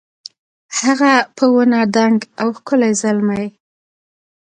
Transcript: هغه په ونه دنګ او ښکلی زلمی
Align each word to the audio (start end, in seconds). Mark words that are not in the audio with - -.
هغه 0.79 1.13
په 1.37 1.45
ونه 1.53 1.81
دنګ 1.95 2.19
او 2.41 2.47
ښکلی 2.57 2.91
زلمی 3.01 3.45